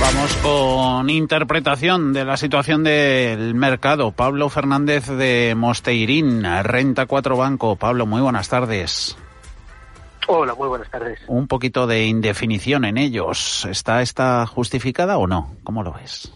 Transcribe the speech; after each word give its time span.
Vamos 0.00 0.36
con 0.36 1.10
interpretación 1.10 2.12
de 2.12 2.24
la 2.24 2.36
situación 2.36 2.84
del 2.84 3.54
mercado. 3.54 4.12
Pablo 4.12 4.48
Fernández 4.48 5.08
de 5.08 5.54
Mosteirín, 5.56 6.44
Renta 6.62 7.06
4 7.06 7.36
Banco. 7.36 7.76
Pablo, 7.76 8.06
muy 8.06 8.20
buenas 8.20 8.48
tardes. 8.48 9.16
Hola, 10.28 10.54
muy 10.54 10.68
buenas 10.68 10.90
tardes. 10.90 11.20
Un 11.28 11.48
poquito 11.48 11.86
de 11.86 12.06
indefinición 12.06 12.84
en 12.84 12.98
ellos. 12.98 13.64
¿Está 13.64 14.02
esta 14.02 14.46
justificada 14.46 15.18
o 15.18 15.26
no? 15.26 15.56
¿Cómo 15.64 15.82
lo 15.82 15.92
ves? 15.92 16.32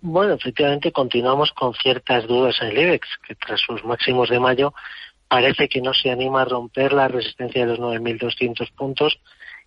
Bueno, 0.00 0.34
efectivamente 0.34 0.92
continuamos 0.92 1.50
con 1.52 1.74
ciertas 1.74 2.26
dudas 2.26 2.56
en 2.62 2.68
el 2.68 2.78
IBEX, 2.78 3.08
que 3.26 3.34
tras 3.34 3.60
sus 3.60 3.84
máximos 3.84 4.30
de 4.30 4.40
mayo 4.40 4.72
parece 5.28 5.68
que 5.68 5.80
no 5.80 5.92
se 5.92 6.10
anima 6.10 6.42
a 6.42 6.44
romper 6.44 6.92
la 6.92 7.08
resistencia 7.08 7.66
de 7.66 7.76
los 7.76 7.80
9.200 7.80 8.70
puntos 8.72 9.18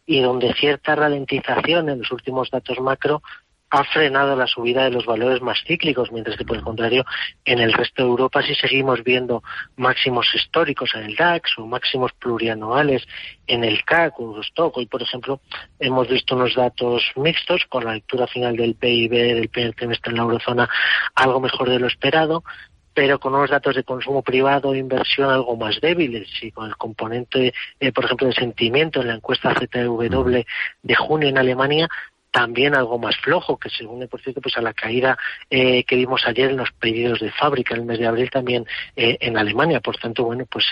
y 0.10 0.22
donde 0.22 0.56
cierta 0.56 0.96
ralentización 0.96 1.88
en 1.88 2.00
los 2.00 2.12
últimos 2.12 2.50
datos 2.50 2.80
macro 2.80 3.22
ha 3.70 3.84
frenado 3.84 4.36
la 4.36 4.48
subida 4.48 4.86
de 4.86 4.90
los 4.90 5.06
valores 5.06 5.40
más 5.40 5.60
cíclicos, 5.68 6.12
mientras 6.12 6.36
que 6.36 6.46
por 6.46 6.58
el 6.58 6.64
contrario 6.64 7.06
en 7.46 7.60
el 7.60 7.72
resto 7.72 8.02
de 8.02 8.10
Europa 8.10 8.42
sí 8.42 8.56
seguimos 8.56 9.04
viendo 9.04 9.44
máximos 9.76 10.34
históricos 10.34 10.96
en 10.96 11.04
el 11.04 11.16
DAX 11.16 11.60
o 11.60 11.68
máximos 11.68 12.12
plurianuales 12.14 13.06
en 13.46 13.64
el 13.64 13.86
CAC 13.86 14.20
o 14.20 14.24
Eurostock. 14.24 14.78
Hoy, 14.78 14.88
por 14.88 15.04
ejemplo, 15.04 15.42
hemos 15.80 16.08
visto 16.08 16.36
unos 16.36 16.56
datos 16.56 17.04
mixtos 17.16 17.66
con 17.70 17.86
la 17.86 17.94
lectura 17.94 18.26
final 18.26 18.56
del 18.58 18.74
PIB 18.74 19.12
del 19.12 19.50
primer 19.50 19.76
trimestre 19.76 20.10
en 20.10 20.18
la 20.18 20.24
eurozona 20.24 20.68
algo 21.14 21.40
mejor 21.40 21.70
de 21.70 21.78
lo 21.78 21.86
esperado, 21.86 22.44
pero 22.94 23.20
con 23.20 23.36
unos 23.36 23.50
datos 23.50 23.76
de 23.76 23.84
consumo 23.84 24.22
privado 24.22 24.74
e 24.74 24.78
inversión 24.80 25.30
algo 25.30 25.56
más 25.56 25.80
débiles 25.82 26.28
y 26.42 26.52
con 26.52 26.68
el 26.68 26.78
componente, 26.78 27.54
eh, 27.80 27.92
por 27.92 28.06
ejemplo, 28.06 28.28
de 28.28 28.34
sentimiento 28.34 29.02
en 29.02 29.08
la 29.08 29.16
encuesta 29.16 29.54
ZW 29.54 30.44
de 30.84 30.96
junio 30.96 31.30
en 31.30 31.38
Alemania 31.38 31.88
también 32.32 32.76
algo 32.76 33.00
más 33.00 33.16
flojo, 33.18 33.58
que 33.58 33.70
se 33.70 33.84
une, 33.88 34.08
por 34.08 34.22
cierto, 34.22 34.40
pues 34.40 34.56
a 34.56 34.62
la 34.62 34.74
caída 34.74 35.18
eh, 35.50 35.84
que 35.84 35.96
vimos 35.96 36.22
ayer 36.28 36.52
en 36.52 36.58
los 36.58 36.72
pedidos 36.74 37.20
de 37.20 37.32
fábrica 37.32 37.74
en 37.74 37.82
el 37.82 37.88
mes 37.88 37.98
de 37.98 38.06
abril 38.06 38.30
también 38.30 38.68
eh, 38.96 39.18
en 39.20 39.36
Alemania. 39.36 39.80
Por 39.80 39.98
tanto, 39.98 40.26
bueno, 40.26 40.46
pues 40.46 40.66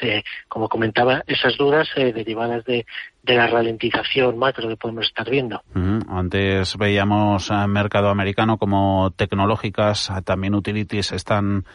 como 0.47 0.69
comentaba, 0.69 1.23
esas 1.25 1.57
dudas 1.57 1.89
derivadas 1.95 2.63
de, 2.65 2.85
de 3.23 3.35
la 3.35 3.47
ralentización 3.47 4.37
macro 4.37 4.69
que 4.69 4.77
podemos 4.77 5.07
estar 5.07 5.27
viendo. 5.27 5.63
Antes 6.07 6.77
veíamos 6.77 7.49
mercado 7.67 8.09
americano 8.09 8.59
como 8.59 9.11
tecnológicas, 9.15 10.11
también 10.25 10.53
utilities 10.53 11.11
están 11.11 11.65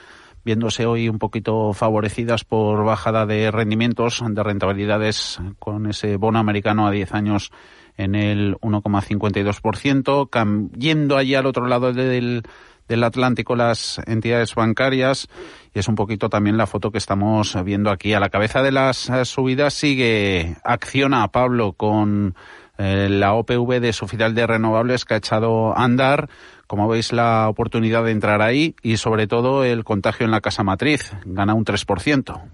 viéndose 0.44 0.86
hoy 0.86 1.08
un 1.08 1.18
poquito 1.18 1.72
favorecidas 1.72 2.44
por 2.44 2.84
bajada 2.84 3.26
de 3.26 3.50
rendimientos, 3.50 4.22
de 4.26 4.42
rentabilidades 4.42 5.40
con 5.58 5.88
ese 5.88 6.16
bono 6.16 6.38
americano 6.38 6.86
a 6.86 6.90
10 6.90 7.14
años 7.14 7.50
en 7.96 8.14
el 8.14 8.56
1,52%, 8.56 10.70
yendo 10.78 11.16
allí 11.16 11.34
al 11.34 11.46
otro 11.46 11.66
lado 11.66 11.92
del, 11.92 12.42
del 12.88 13.04
Atlántico 13.04 13.56
las 13.56 14.00
entidades 14.06 14.54
bancarias 14.54 15.28
y 15.74 15.78
es 15.78 15.88
un 15.88 15.94
poquito 15.94 16.28
también 16.28 16.56
la 16.56 16.66
foto 16.66 16.90
que 16.90 16.98
estamos 16.98 17.56
viendo 17.64 17.90
aquí. 17.90 18.14
A 18.14 18.20
la 18.20 18.30
cabeza 18.30 18.62
de 18.62 18.72
las 18.72 19.10
subidas 19.24 19.74
sigue 19.74 20.56
Acciona 20.64 21.28
Pablo 21.28 21.72
con 21.72 22.34
eh, 22.78 23.08
la 23.10 23.34
OPV 23.34 23.80
de 23.80 23.92
su 23.92 24.08
final 24.08 24.34
de 24.34 24.46
renovables 24.46 25.04
que 25.04 25.14
ha 25.14 25.18
echado 25.18 25.76
a 25.76 25.84
andar 25.84 26.28
¿Cómo 26.72 26.88
veis 26.88 27.12
la 27.12 27.50
oportunidad 27.50 28.02
de 28.02 28.12
entrar 28.12 28.40
ahí 28.40 28.74
y 28.82 28.96
sobre 28.96 29.26
todo 29.26 29.62
el 29.62 29.84
contagio 29.84 30.24
en 30.24 30.30
la 30.30 30.40
casa 30.40 30.62
matriz? 30.62 31.12
Gana 31.26 31.52
un 31.52 31.66
3%. 31.66 32.50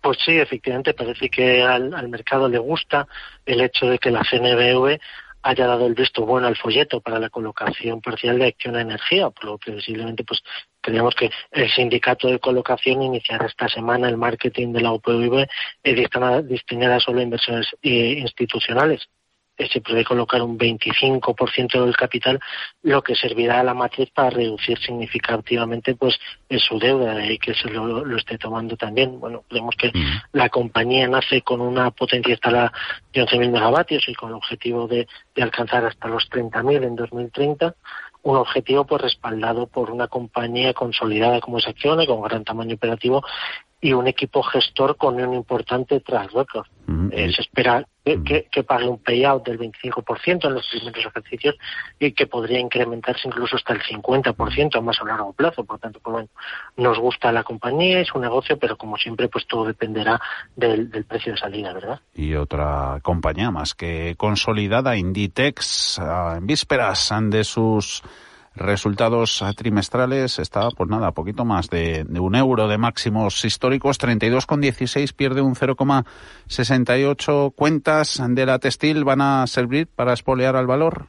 Pues 0.00 0.18
sí, 0.24 0.38
efectivamente, 0.38 0.94
parece 0.94 1.28
que 1.28 1.60
al, 1.60 2.08
mercado 2.08 2.48
le 2.48 2.58
gusta 2.58 3.08
el 3.44 3.62
hecho 3.62 3.86
de 3.86 3.98
que 3.98 4.12
la 4.12 4.22
CNBV 4.22 5.00
haya 5.42 5.66
dado 5.66 5.88
el 5.88 5.94
visto 5.94 6.24
bueno 6.24 6.46
al 6.46 6.56
folleto 6.56 7.00
para 7.00 7.18
la 7.18 7.30
colocación 7.30 8.00
parcial 8.00 8.38
de 8.38 8.46
acción 8.46 8.76
a 8.76 8.82
energía, 8.82 9.28
por 9.30 9.44
lo 9.44 9.58
que 9.58 9.72
visiblemente 9.72 10.22
pues 10.22 10.40
creemos 10.80 11.16
que 11.16 11.32
el 11.50 11.68
sindicato 11.68 12.28
de 12.28 12.38
colocación 12.38 13.02
iniciará 13.02 13.46
esta 13.46 13.68
semana 13.68 14.08
el 14.08 14.18
marketing 14.18 14.72
de 14.72 14.82
la 14.82 14.92
OPV 14.92 15.48
destinada 15.82 17.00
solo 17.00 17.18
a 17.18 17.24
inversiones 17.24 17.74
eh, 17.82 18.20
institucionales 18.20 19.08
se 19.68 19.80
puede 19.80 20.04
colocar 20.04 20.42
un 20.42 20.58
25% 20.58 21.84
del 21.84 21.96
capital, 21.96 22.40
lo 22.82 23.02
que 23.02 23.14
servirá 23.14 23.60
a 23.60 23.64
la 23.64 23.74
matriz 23.74 24.10
para 24.10 24.30
reducir 24.30 24.78
significativamente 24.78 25.94
pues 25.94 26.18
su 26.58 26.78
deuda 26.78 27.24
y 27.24 27.38
que 27.38 27.54
se 27.54 27.68
lo, 27.68 28.16
esté 28.16 28.38
tomando 28.38 28.76
también. 28.76 29.20
Bueno, 29.20 29.44
creemos 29.48 29.74
que 29.76 29.92
la 30.32 30.48
compañía 30.48 31.08
nace 31.08 31.42
con 31.42 31.60
una 31.60 31.90
potencia 31.90 32.32
instalada 32.32 32.72
de 33.12 33.22
11.000 33.22 33.50
megavatios 33.50 34.08
y 34.08 34.14
con 34.14 34.30
el 34.30 34.36
objetivo 34.36 34.86
de, 34.86 35.06
alcanzar 35.40 35.86
hasta 35.86 36.08
los 36.08 36.28
30.000 36.30 36.84
en 36.84 36.96
2030 36.96 37.74
un 38.22 38.36
objetivo 38.36 38.84
pues 38.84 39.00
respaldado 39.00 39.66
por 39.66 39.90
una 39.90 40.06
compañía 40.06 40.74
consolidada 40.74 41.40
como 41.40 41.56
es 41.56 41.66
Acciona, 41.66 42.04
con 42.04 42.20
gran 42.20 42.44
tamaño 42.44 42.74
operativo 42.74 43.22
y 43.80 43.94
un 43.94 44.06
equipo 44.06 44.42
gestor 44.42 44.96
con 44.96 45.20
un 45.20 45.34
importante 45.34 46.00
track 46.00 46.32
record. 46.32 46.66
Eh, 47.12 47.32
se 47.32 47.42
espera 47.42 47.86
que, 48.04 48.46
que, 48.50 48.62
pague 48.64 48.88
un 48.88 48.98
payout 48.98 49.44
del 49.44 49.58
25% 49.58 50.46
en 50.46 50.54
los 50.54 50.66
primeros 50.68 51.04
ejercicios 51.04 51.54
y 51.98 52.12
que 52.12 52.26
podría 52.26 52.58
incrementarse 52.58 53.28
incluso 53.28 53.56
hasta 53.56 53.74
el 53.74 53.82
50% 53.82 54.76
a 54.76 54.80
más 54.80 55.00
o 55.00 55.06
largo 55.06 55.32
plazo. 55.32 55.64
Por 55.64 55.78
tanto, 55.78 56.00
pues 56.00 56.12
bueno, 56.12 56.28
nos 56.76 56.98
gusta 56.98 57.30
la 57.30 57.44
compañía, 57.44 58.00
es 58.00 58.12
un 58.12 58.22
negocio, 58.22 58.58
pero 58.58 58.76
como 58.76 58.96
siempre, 58.96 59.28
pues 59.28 59.46
todo 59.46 59.66
dependerá 59.66 60.20
del, 60.56 60.90
del 60.90 61.04
precio 61.04 61.32
de 61.32 61.38
salida, 61.38 61.72
¿verdad? 61.72 62.00
Y 62.14 62.34
otra 62.34 62.98
compañía 63.02 63.50
más 63.50 63.74
que 63.74 64.14
consolidada, 64.16 64.96
Inditex, 64.96 66.00
ah, 66.00 66.34
en 66.38 66.46
vísperas 66.46 67.12
de 67.30 67.44
sus 67.44 68.02
resultados 68.60 69.42
trimestrales 69.56 70.38
está, 70.38 70.70
pues 70.70 70.88
nada, 70.88 71.12
poquito 71.12 71.44
más 71.44 71.68
de, 71.70 72.06
un 72.08 72.36
euro 72.36 72.68
de 72.68 72.78
máximos 72.78 73.44
históricos, 73.44 73.98
32,16, 73.98 75.14
pierde 75.14 75.40
un 75.40 75.54
0,68. 75.54 77.54
¿Cuentas 77.54 78.22
de 78.28 78.46
la 78.46 78.58
textil 78.58 79.04
van 79.04 79.22
a 79.22 79.46
servir 79.46 79.88
para 79.88 80.12
espolear 80.12 80.56
al 80.56 80.66
valor? 80.66 81.06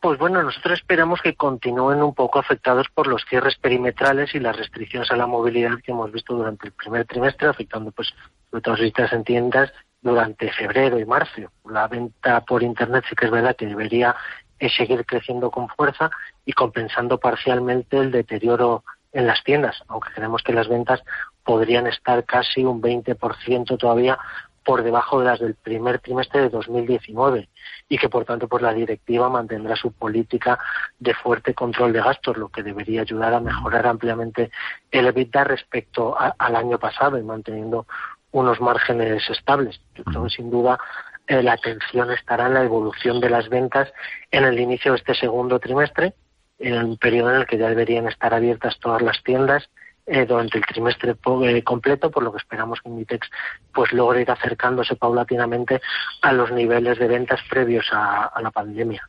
Pues 0.00 0.18
bueno, 0.18 0.42
nosotros 0.42 0.78
esperamos 0.78 1.20
que 1.20 1.34
continúen 1.34 2.02
un 2.02 2.14
poco 2.14 2.38
afectados 2.38 2.86
por 2.94 3.08
los 3.08 3.24
cierres 3.28 3.56
perimetrales 3.56 4.34
y 4.34 4.38
las 4.38 4.56
restricciones 4.56 5.10
a 5.10 5.16
la 5.16 5.26
movilidad 5.26 5.78
que 5.82 5.90
hemos 5.90 6.12
visto 6.12 6.34
durante 6.34 6.68
el 6.68 6.72
primer 6.72 7.06
trimestre, 7.06 7.48
afectando 7.48 7.90
pues 7.90 8.14
sobre 8.50 8.62
todo 8.62 8.76
las 8.76 9.12
en 9.12 9.24
tiendas 9.24 9.72
durante 10.00 10.52
febrero 10.52 11.00
y 11.00 11.04
marzo. 11.04 11.50
La 11.68 11.88
venta 11.88 12.42
por 12.42 12.62
Internet 12.62 13.04
sí 13.08 13.16
que 13.16 13.26
es 13.26 13.32
verdad 13.32 13.56
que 13.56 13.66
debería 13.66 14.14
es 14.58 14.74
seguir 14.74 15.04
creciendo 15.04 15.50
con 15.50 15.68
fuerza 15.68 16.10
y 16.44 16.52
compensando 16.52 17.18
parcialmente 17.18 17.98
el 17.98 18.10
deterioro 18.10 18.84
en 19.12 19.26
las 19.26 19.42
tiendas, 19.44 19.82
aunque 19.88 20.10
creemos 20.14 20.42
que 20.42 20.52
las 20.52 20.68
ventas 20.68 21.02
podrían 21.42 21.86
estar 21.86 22.24
casi 22.24 22.64
un 22.64 22.82
20% 22.82 23.78
todavía 23.78 24.18
por 24.66 24.82
debajo 24.82 25.20
de 25.20 25.26
las 25.26 25.38
del 25.38 25.54
primer 25.54 26.00
trimestre 26.00 26.42
de 26.42 26.48
2019 26.50 27.48
y 27.88 27.98
que 27.98 28.08
por 28.08 28.24
tanto 28.24 28.48
pues 28.48 28.62
la 28.62 28.74
directiva 28.74 29.28
mantendrá 29.28 29.76
su 29.76 29.92
política 29.92 30.58
de 30.98 31.14
fuerte 31.14 31.54
control 31.54 31.92
de 31.92 32.00
gastos, 32.00 32.36
lo 32.36 32.48
que 32.48 32.64
debería 32.64 33.02
ayudar 33.02 33.32
a 33.32 33.40
mejorar 33.40 33.86
ampliamente 33.86 34.50
el 34.90 35.06
EBITDA 35.06 35.44
respecto 35.44 36.16
al 36.18 36.56
año 36.56 36.78
pasado 36.78 37.16
y 37.16 37.22
manteniendo 37.22 37.86
unos 38.32 38.60
márgenes 38.60 39.30
estables. 39.30 39.80
Yo 39.94 40.02
creo 40.02 40.24
que 40.24 40.30
sin 40.30 40.50
duda 40.50 40.78
eh, 41.26 41.42
la 41.42 41.54
atención 41.54 42.10
estará 42.12 42.46
en 42.46 42.54
la 42.54 42.62
evolución 42.62 43.20
de 43.20 43.30
las 43.30 43.48
ventas 43.48 43.92
en 44.30 44.44
el 44.44 44.60
inicio 44.60 44.92
de 44.92 44.98
este 44.98 45.14
segundo 45.14 45.58
trimestre, 45.58 46.14
en 46.58 46.84
un 46.84 46.96
periodo 46.96 47.30
en 47.30 47.40
el 47.40 47.46
que 47.46 47.58
ya 47.58 47.68
deberían 47.68 48.06
estar 48.06 48.32
abiertas 48.32 48.78
todas 48.78 49.02
las 49.02 49.20
tiendas 49.24 49.68
eh, 50.06 50.24
durante 50.24 50.58
el 50.58 50.64
trimestre 50.64 51.16
eh, 51.42 51.62
completo, 51.64 52.12
por 52.12 52.22
lo 52.22 52.30
que 52.30 52.38
esperamos 52.38 52.80
que 52.80 52.90
Inditex 52.90 53.28
pues 53.74 53.92
logre 53.92 54.22
ir 54.22 54.30
acercándose 54.30 54.94
paulatinamente 54.94 55.80
a 56.22 56.32
los 56.32 56.52
niveles 56.52 56.96
de 57.00 57.08
ventas 57.08 57.40
previos 57.50 57.86
a, 57.90 58.30
la 58.40 58.52
pandemia. 58.52 59.02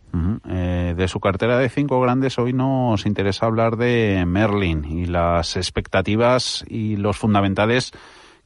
de 0.43 1.07
su 1.07 1.19
cartera 1.19 1.59
de 1.59 1.69
cinco 1.69 2.01
grandes, 2.01 2.39
hoy 2.39 2.51
nos 2.51 3.05
interesa 3.05 3.45
hablar 3.45 3.77
de 3.77 4.23
Merlin 4.25 4.85
y 4.85 5.05
las 5.05 5.55
expectativas 5.55 6.65
y 6.67 6.95
los 6.95 7.15
fundamentales 7.15 7.91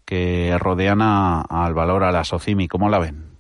que 0.04 0.58
rodean 0.60 1.02
al 1.02 1.74
valor 1.74 2.04
a 2.04 2.12
la 2.12 2.26
Socimi. 2.26 2.68
¿Cómo 2.68 2.90
la 2.90 3.00
ven? 3.00 3.31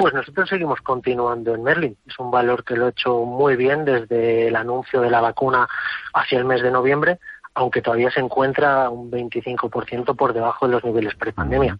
Pues 0.00 0.14
nosotros 0.14 0.48
seguimos 0.48 0.80
continuando 0.80 1.54
en 1.54 1.62
Merlin. 1.62 1.94
Es 2.06 2.18
un 2.18 2.30
valor 2.30 2.64
que 2.64 2.74
lo 2.74 2.86
he 2.86 2.90
hecho 2.90 3.22
muy 3.26 3.54
bien 3.54 3.84
desde 3.84 4.48
el 4.48 4.56
anuncio 4.56 5.02
de 5.02 5.10
la 5.10 5.20
vacuna 5.20 5.68
hacia 6.14 6.38
el 6.38 6.46
mes 6.46 6.62
de 6.62 6.70
noviembre, 6.70 7.18
aunque 7.52 7.82
todavía 7.82 8.10
se 8.10 8.20
encuentra 8.20 8.88
un 8.88 9.10
25% 9.10 10.16
por 10.16 10.32
debajo 10.32 10.66
de 10.66 10.72
los 10.72 10.84
niveles 10.84 11.14
prepandemia. 11.16 11.78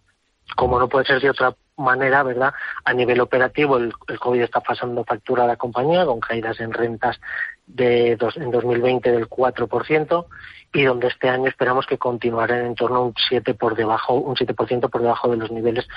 Como 0.55 0.77
no 0.77 0.87
puede 0.87 1.05
ser 1.05 1.19
de 1.19 1.31
otra 1.31 1.55
manera, 1.81 2.23
¿verdad? 2.23 2.53
A 2.85 2.93
nivel 2.93 3.19
operativo, 3.19 3.77
el, 3.77 3.93
COVID 4.19 4.41
está 4.41 4.61
pasando 4.61 5.03
factura 5.03 5.43
a 5.43 5.47
la 5.47 5.57
compañía 5.57 6.05
con 6.05 6.19
caídas 6.19 6.59
en 6.59 6.71
rentas 6.71 7.19
de 7.67 8.15
dos, 8.15 8.37
en 8.37 8.51
2020 8.51 9.11
del 9.11 9.29
4% 9.29 10.25
y 10.73 10.83
donde 10.83 11.07
este 11.07 11.29
año 11.29 11.47
esperamos 11.47 11.85
que 11.85 11.97
continuará 11.97 12.65
en 12.65 12.75
torno 12.75 12.97
a 12.97 13.03
un 13.03 13.13
7 13.27 13.53
por 13.55 13.75
debajo, 13.75 14.13
un 14.13 14.35
7% 14.35 14.89
por 14.89 15.01
debajo 15.01 15.29
de 15.29 15.37
los 15.37 15.51
niveles 15.51 15.87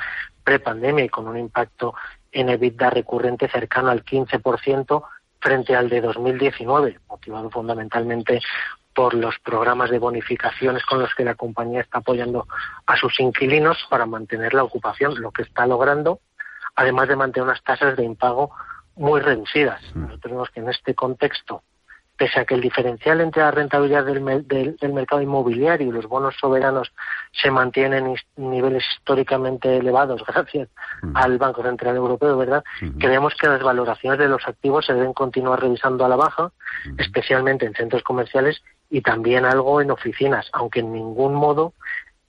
prepandemia 0.42 1.04
y 1.04 1.08
con 1.08 1.28
un 1.28 1.38
impacto 1.38 1.94
en 2.32 2.48
EBITDA 2.48 2.90
recurrente 2.90 3.48
cercano 3.48 3.90
al 3.90 4.04
15% 4.04 5.04
frente 5.40 5.76
al 5.76 5.88
de 5.88 6.00
2019, 6.00 7.00
motivado 7.08 7.50
fundamentalmente 7.50 8.40
por 8.94 9.14
los 9.14 9.38
programas 9.40 9.90
de 9.90 9.98
bonificaciones 9.98 10.84
con 10.84 11.00
los 11.00 11.14
que 11.14 11.24
la 11.24 11.34
compañía 11.34 11.80
está 11.80 11.98
apoyando 11.98 12.46
a 12.86 12.96
sus 12.96 13.18
inquilinos 13.20 13.86
para 13.90 14.06
mantener 14.06 14.54
la 14.54 14.64
ocupación, 14.64 15.20
lo 15.20 15.30
que 15.32 15.42
está 15.42 15.66
logrando, 15.66 16.20
además 16.76 17.08
de 17.08 17.16
mantener 17.16 17.48
unas 17.48 17.62
tasas 17.62 17.96
de 17.96 18.04
impago 18.04 18.52
muy 18.96 19.20
reducidas. 19.20 19.82
Mm. 19.94 20.02
Nosotros 20.02 20.32
vemos 20.32 20.50
que 20.50 20.60
en 20.60 20.68
este 20.68 20.94
contexto 20.94 21.62
pese 22.16 22.40
a 22.40 22.44
que 22.44 22.54
el 22.54 22.60
diferencial 22.60 23.20
entre 23.20 23.42
la 23.42 23.50
rentabilidad 23.50 24.04
del, 24.04 24.20
mercado 24.92 25.20
inmobiliario 25.20 25.88
y 25.88 25.92
los 25.92 26.06
bonos 26.06 26.36
soberanos 26.40 26.92
se 27.32 27.50
mantienen 27.50 28.06
en 28.06 28.50
niveles 28.50 28.84
históricamente 28.96 29.76
elevados 29.78 30.22
gracias 30.26 30.68
al 31.14 31.38
Banco 31.38 31.62
Central 31.62 31.96
Europeo, 31.96 32.36
¿verdad? 32.36 32.62
Creemos 32.98 33.34
que 33.34 33.48
las 33.48 33.62
valoraciones 33.62 34.18
de 34.18 34.28
los 34.28 34.46
activos 34.46 34.86
se 34.86 34.94
deben 34.94 35.12
continuar 35.12 35.60
revisando 35.60 36.04
a 36.04 36.08
la 36.08 36.16
baja, 36.16 36.52
especialmente 36.98 37.66
en 37.66 37.74
centros 37.74 38.02
comerciales 38.02 38.62
y 38.90 39.00
también 39.00 39.44
algo 39.44 39.80
en 39.80 39.90
oficinas, 39.90 40.48
aunque 40.52 40.80
en 40.80 40.92
ningún 40.92 41.34
modo 41.34 41.74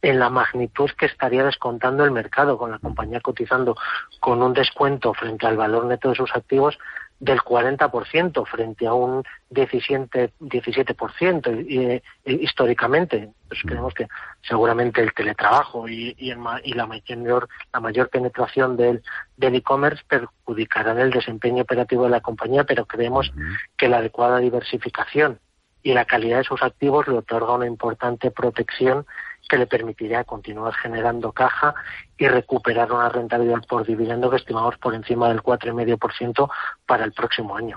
en 0.02 0.20
la 0.20 0.30
magnitud 0.30 0.92
que 0.98 1.08
estaría 1.08 1.44
descontando 1.44 2.04
el 2.06 2.12
mercado, 2.12 2.58
con 2.58 2.72
la 2.72 2.80
compañía 2.80 3.22
cotizando 3.22 3.76
con 4.20 4.44
un 4.44 4.54
descuento 4.54 5.14
frente 5.14 5.48
al 5.48 5.58
valor 5.58 5.86
neto 5.86 6.10
de 6.10 6.16
sus 6.16 6.36
activos 6.36 6.78
del 7.20 7.40
40% 7.40 8.46
frente 8.46 8.86
a 8.86 8.94
un 8.94 9.24
17%, 9.50 10.32
17% 10.40 11.66
eh, 11.70 12.02
históricamente. 12.26 13.32
Entonces 13.44 13.66
mm. 13.66 13.68
creemos 13.68 13.94
que 13.94 14.08
seguramente 14.48 15.02
el 15.02 15.14
teletrabajo 15.14 15.88
y, 15.88 16.14
y, 16.18 16.34
la, 16.74 16.86
mayor, 16.86 17.48
la 17.74 17.80
mayor 17.80 18.10
penetración 18.10 18.76
del 18.76 19.02
e-commerce 19.40 20.04
perjudicarán 20.08 21.00
el 21.00 21.10
desempeño 21.10 21.64
operativo 21.64 22.04
de 22.04 22.12
la 22.12 22.22
compañía, 22.22 22.64
pero 22.64 22.86
creemos 22.86 23.32
que 23.78 23.88
la 23.88 23.98
adecuada 23.98 24.40
diversificación 24.40 25.40
y 25.86 25.94
la 25.94 26.06
calidad 26.06 26.40
de 26.40 26.44
sus 26.44 26.64
activos 26.64 27.08
le 27.08 27.20
otorga 27.20 27.54
una 27.54 27.68
importante 27.68 28.32
protección 28.32 29.06
que 29.48 29.60
le 29.60 29.68
permitiría 29.68 30.24
continuar 30.24 30.74
generando 30.74 31.32
caja 31.32 31.76
y 32.18 32.28
recuperar 32.28 32.92
una 32.92 33.10
rentabilidad 33.10 33.62
por 33.68 33.86
dividendo 33.86 34.30
que 34.30 34.38
estimamos 34.38 34.78
por 34.78 34.96
encima 34.96 35.28
del 35.28 35.42
4,5% 35.42 36.50
para 36.86 37.04
el 37.04 37.12
próximo 37.12 37.58
año. 37.58 37.76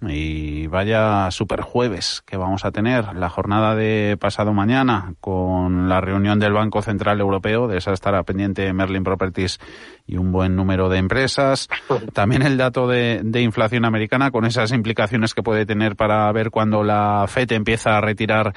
Y 0.00 0.66
vaya 0.68 1.30
super 1.30 1.60
jueves 1.60 2.22
que 2.26 2.36
vamos 2.36 2.64
a 2.64 2.72
tener, 2.72 3.14
la 3.14 3.28
jornada 3.28 3.74
de 3.74 4.16
pasado 4.18 4.54
mañana 4.54 5.14
con 5.20 5.88
la 5.88 6.00
reunión 6.00 6.38
del 6.38 6.54
Banco 6.54 6.80
Central 6.80 7.20
Europeo, 7.20 7.68
de 7.68 7.78
esa 7.78 7.92
estará 7.92 8.22
pendiente 8.22 8.72
Merlin 8.72 9.04
Properties 9.04 9.60
y 10.06 10.16
un 10.16 10.32
buen 10.32 10.56
número 10.56 10.88
de 10.88 10.98
empresas. 10.98 11.68
También 12.14 12.42
el 12.42 12.56
dato 12.56 12.88
de, 12.88 13.20
de 13.22 13.42
inflación 13.42 13.84
americana 13.84 14.30
con 14.30 14.46
esas 14.46 14.72
implicaciones 14.72 15.34
que 15.34 15.42
puede 15.42 15.66
tener 15.66 15.96
para 15.96 16.30
ver 16.32 16.50
cuando 16.50 16.82
la 16.82 17.26
FED 17.28 17.52
empieza 17.52 17.98
a 17.98 18.00
retirar 18.00 18.54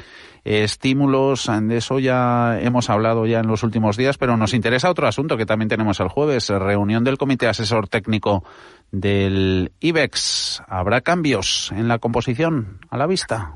estímulos. 0.48 1.50
De 1.62 1.78
eso 1.78 2.00
ya 2.00 2.60
hemos 2.62 2.90
hablado 2.90 3.26
ya 3.26 3.40
en 3.40 3.48
los 3.48 3.64
últimos 3.64 3.98
días, 3.98 4.18
pero 4.18 4.38
nos 4.38 4.54
interesa 4.54 4.90
otro 4.90 5.08
asunto 5.18 5.36
que 5.36 5.48
también 5.48 5.68
tenemos 5.68 6.00
el 6.00 6.10
jueves, 6.10 6.48
reunión 6.50 7.04
del 7.04 7.18
Comité 7.18 7.48
Asesor 7.48 7.88
Técnico 7.88 8.44
del 8.92 9.72
IBEX. 9.80 10.62
¿Habrá 10.68 11.02
cambios 11.02 11.72
en 11.72 11.88
la 11.88 11.98
composición 11.98 12.80
a 12.92 12.98
la 12.98 13.08
vista? 13.08 13.56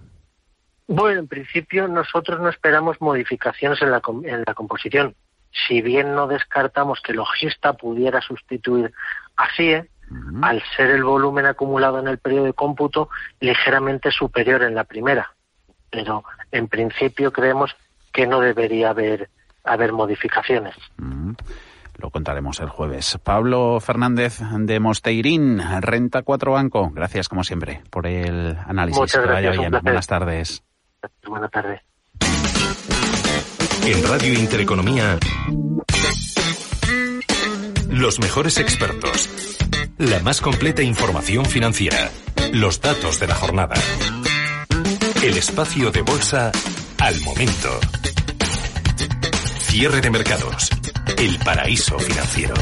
Bueno, 0.87 1.19
en 1.19 1.27
principio 1.27 1.87
nosotros 1.87 2.39
no 2.41 2.49
esperamos 2.49 2.99
modificaciones 2.99 3.79
en 3.83 3.91
la, 3.91 4.01
en 4.23 4.43
la 4.43 4.55
composición. 4.55 5.13
Si 5.67 5.83
bien 5.83 6.15
no 6.15 6.25
descartamos 6.25 6.99
que 6.99 7.13
Logista 7.13 7.73
pudiera 7.73 8.21
sustituir 8.21 8.91
a 9.37 9.47
CIE, 9.55 9.87
al 10.41 10.63
ser 10.75 10.89
el 10.89 11.03
volumen 11.03 11.45
acumulado 11.45 11.99
en 11.99 12.07
el 12.07 12.17
periodo 12.17 12.45
de 12.45 12.53
cómputo 12.53 13.09
ligeramente 13.39 14.09
superior 14.09 14.63
en 14.63 14.73
la 14.73 14.83
primera 14.83 15.31
pero 15.91 16.23
en 16.51 16.67
principio 16.67 17.31
creemos 17.31 17.75
que 18.11 18.25
no 18.25 18.39
debería 18.39 18.89
haber, 18.89 19.29
haber 19.63 19.93
modificaciones. 19.93 20.75
Mm. 20.97 21.33
Lo 21.97 22.09
contaremos 22.09 22.59
el 22.59 22.69
jueves. 22.69 23.19
Pablo 23.23 23.79
Fernández 23.79 24.39
de 24.39 24.79
Mosteirín, 24.79 25.61
Renta 25.81 26.23
4 26.23 26.51
Banco. 26.51 26.89
Gracias, 26.93 27.29
como 27.29 27.43
siempre, 27.43 27.81
por 27.89 28.07
el 28.07 28.57
análisis. 28.65 28.99
Muchas 28.99 29.23
gracias, 29.23 29.57
Buenas 29.83 30.07
tardes. 30.07 30.63
Buenas 31.27 31.51
tardes. 31.51 31.81
En 33.85 34.07
Radio 34.07 34.33
Intereconomía, 34.33 35.17
los 37.89 38.19
mejores 38.19 38.59
expertos, 38.59 39.29
la 39.97 40.19
más 40.19 40.39
completa 40.39 40.83
información 40.83 41.45
financiera, 41.45 42.09
los 42.53 42.81
datos 42.81 43.19
de 43.19 43.27
la 43.27 43.35
jornada. 43.35 43.75
El 45.23 45.37
espacio 45.37 45.91
de 45.91 46.01
bolsa 46.01 46.51
al 46.99 47.19
momento. 47.21 47.69
Cierre 49.71 50.01
de 50.01 50.09
mercados. 50.09 50.69
El 51.17 51.39
paraíso 51.39 51.97
financiero. 51.97 52.55